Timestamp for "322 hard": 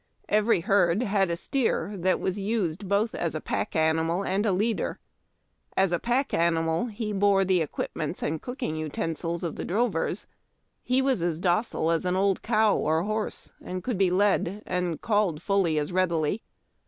9.13-9.33